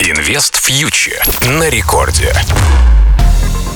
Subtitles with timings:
[0.00, 1.20] Инвест фьючер
[1.58, 2.32] на рекорде.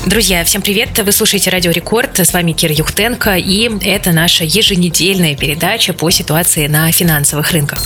[0.07, 0.97] Друзья, всем привет!
[0.97, 2.17] Вы слушаете Радио Рекорд.
[2.21, 3.37] С вами Кир Юхтенко.
[3.39, 7.85] И это наша еженедельная передача по ситуации на финансовых рынках.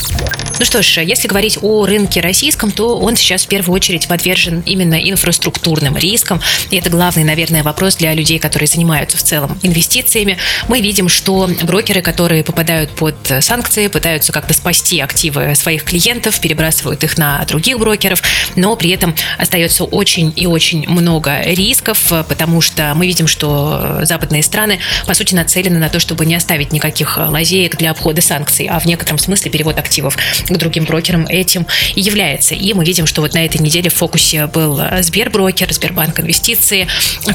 [0.59, 4.61] Ну что ж, если говорить о рынке российском, то он сейчас в первую очередь подвержен
[4.61, 6.41] именно инфраструктурным рискам.
[6.71, 10.37] И это главный, наверное, вопрос для людей, которые занимаются в целом инвестициями.
[10.67, 17.03] Мы видим, что брокеры, которые попадают под санкции, пытаются как-то спасти активы своих клиентов, перебрасывают
[17.03, 18.23] их на других брокеров,
[18.55, 24.41] но при этом остается очень и очень много рисков, потому что мы видим, что западные
[24.41, 28.79] страны, по сути, нацелены на то, чтобы не оставить никаких лазеек для обхода санкций, а
[28.79, 31.65] в некотором смысле перевод активов к другим брокерам этим
[31.95, 32.55] и является.
[32.55, 36.87] И мы видим, что вот на этой неделе в фокусе был Сберброкер, Сбербанк Инвестиции,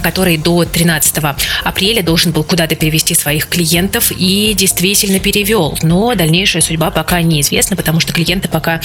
[0.03, 1.19] который до 13
[1.65, 5.77] апреля должен был куда-то перевести своих клиентов и действительно перевел.
[5.83, 8.81] Но дальнейшая судьба пока неизвестна, потому что клиенты пока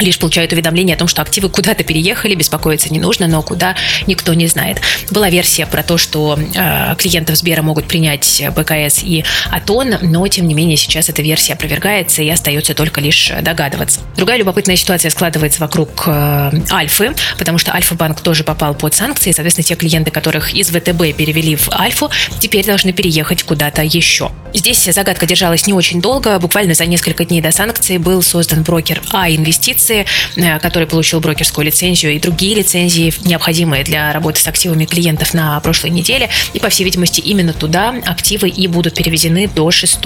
[0.00, 4.34] лишь получают уведомление о том, что активы куда-то переехали, беспокоиться не нужно, но куда никто
[4.34, 4.80] не знает.
[5.10, 10.48] Была версия про то, что э, клиентов Сбера могут принять БКС и АТОН, но тем
[10.48, 14.00] не менее сейчас эта версия опровергается и остается только лишь догадываться.
[14.16, 19.64] Другая любопытная ситуация складывается вокруг э, Альфы, потому что Альфа-банк тоже попал под санкции, соответственно,
[19.64, 24.30] те клиенты, которых из ВТБ перевели в Альфу, теперь должны переехать куда-то еще.
[24.54, 29.00] Здесь загадка держалась не очень долго, буквально за несколько дней до санкций был создан брокер
[29.12, 30.06] А инвестиции
[30.36, 35.60] э, который получил брокерскую лицензию и другие лицензии, необходимые для работы с активами клиентов на
[35.60, 36.28] прошлой неделе.
[36.54, 39.98] И, по всей видимости, именно туда активы и будут переведены до 6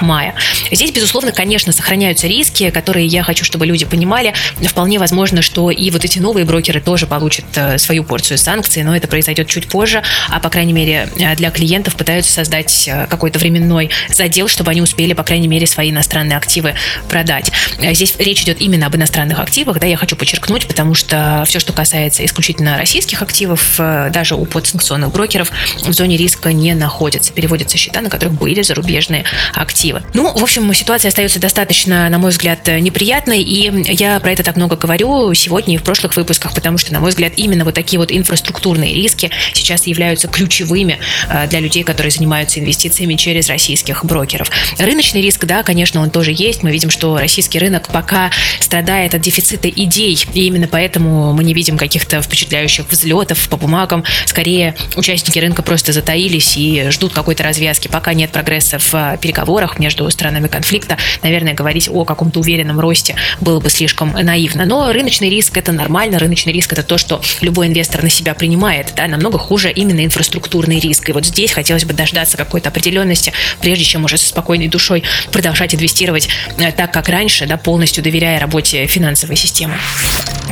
[0.00, 0.34] мая.
[0.70, 4.34] Здесь, безусловно, конечно, сохраняются риски, которые я хочу, чтобы люди понимали.
[4.60, 8.96] Вполне возможно, что и вот эти новые брокеры тоже получат э, свою порцию санкций, но
[8.96, 13.90] это произойдет чуть позже, а, по крайней мере, э, для клиентов пытаются создать какой-то временной
[14.08, 16.74] задел, чтобы они успели, по крайней мере, свои иностранные активы
[17.08, 17.52] продать.
[17.78, 21.72] Здесь речь идет именно об иностранных активах, да, я хочу подчеркнуть, потому что все, что
[21.72, 25.52] касается исключительно российских активов, э, даже у подсанкционных брокеров
[25.84, 27.32] в зоне риска не находятся.
[27.32, 29.24] Переводятся счета, на которых были зарубежные
[29.54, 30.02] активы.
[30.14, 34.56] Ну, в общем, ситуация остается достаточно, на мой взгляд, неприятной, и я про это так
[34.56, 37.98] много говорю сегодня и в прошлых выпусках, потому что, на мой взгляд, именно вот такие
[37.98, 44.50] вот инфраструктурные риски сейчас являются ключевыми э, для людей, которые занимаются инвестициями через российских брокеров.
[44.78, 46.62] Рыночный риск, да, конечно, он тоже есть.
[46.62, 48.30] Мы видим, что российский рынок пока
[48.60, 54.04] страдает от дефицита идей, и именно поэтому мы не видим каких-то впечатляющих взлетов по бумагам.
[54.26, 57.88] Скорее, участники рынка просто затаились и ждут какой-то развязки.
[57.88, 63.16] Пока нет прогресса в а, переговорах между странами конфликта, наверное, говорить о каком-то уверенном росте
[63.40, 64.66] было бы слишком наивно.
[64.66, 66.18] Но рыночный риск– это нормально.
[66.18, 68.92] Рыночный риск– это то, что любой инвестор на себя принимает.
[68.96, 69.06] Да?
[69.06, 71.08] Намного хуже именно инфраструктурный риск.
[71.08, 75.74] И вот здесь хотелось бы дождаться какой-то определенности, прежде чем уже со спокойной душой продолжать
[75.74, 76.28] инвестировать
[76.58, 79.76] э, так, как раньше, да, полностью доверяя работе финансовой системы.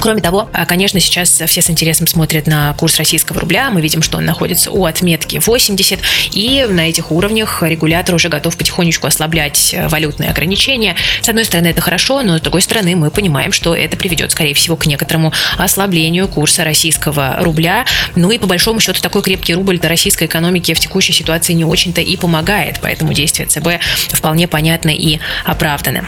[0.01, 3.71] Кроме того, а, конечно, сейчас все с интересом смотрят на курс российского рубля.
[3.71, 6.01] Мы видим, что он находится у отметки 80,
[6.33, 10.97] и на этих уровнях регулятор уже готов потихонечку ослаблять э, валютные ограничения.
[11.21, 14.55] С одной стороны, это хорошо, но с другой стороны, мы понимаем, что это приведет, скорее
[14.55, 17.85] всего, к некоторому ослаблению курса российского рубля.
[18.17, 21.65] Ну и по большому счету, такой крепкий рубль для российской экономики в текущей ситуации не
[21.65, 23.83] очень-то и помогает, поэтому действия ЦБ
[24.15, 26.05] вполне понятны и оправданы.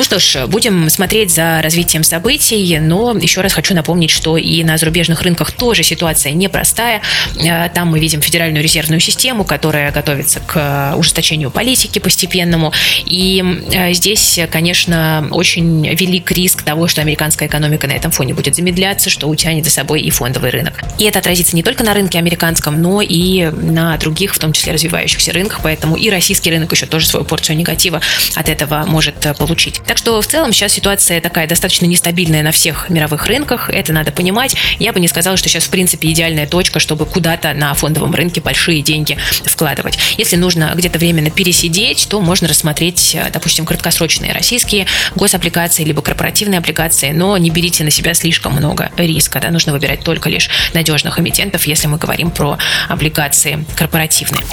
[0.00, 4.64] Ну что ж, будем смотреть за развитием событий, но еще раз хочу напомнить, что и
[4.64, 7.02] на зарубежных рынках тоже ситуация непростая.
[7.38, 12.72] Э, там мы видим Федеральную резервную систему, которая готовится к ужесточению политики постепенному.
[13.04, 13.44] И
[13.74, 19.10] э, здесь, конечно, очень велик риск того, что американская экономика на этом фоне будет замедляться,
[19.10, 20.82] что утянет за собой и фондовый рынок.
[20.96, 24.72] И это отразится не только на рынке американском, но и на других, в том числе
[24.72, 25.60] развивающихся рынках.
[25.62, 28.00] Поэтому и российский рынок еще тоже свою порцию негатива
[28.34, 29.82] от этого может э, получить.
[29.90, 34.12] Так что в целом сейчас ситуация такая достаточно нестабильная на всех мировых рынках, это надо
[34.12, 34.54] понимать.
[34.78, 38.40] Я бы не сказала, что сейчас, в принципе, идеальная точка, чтобы куда-то на фондовом рынке
[38.40, 39.98] большие деньги вкладывать.
[40.16, 44.86] Если нужно где-то временно пересидеть, то можно рассмотреть, э, допустим, краткосрочные российские
[45.16, 49.40] гособлигации, либо корпоративные облигации, но не берите на себя слишком много риска.
[49.40, 49.50] Да?
[49.50, 54.44] Нужно выбирать только лишь надежных эмитентов, если мы говорим про облигации корпоративные.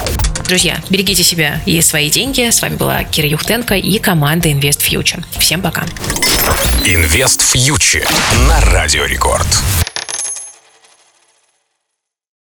[0.48, 2.50] Друзья, берегите себя и свои деньги.
[2.50, 5.17] С вами была Кира Юхтенко и команда Invest Future.
[5.38, 5.84] Всем пока.
[6.84, 8.08] Инвест фьючер
[8.48, 9.46] на Радио Рекорд.